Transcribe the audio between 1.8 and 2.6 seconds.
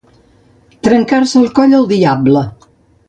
el diable.